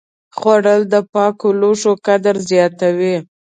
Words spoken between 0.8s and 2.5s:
د پاکو لوښو قدر